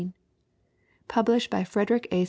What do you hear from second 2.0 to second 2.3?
A.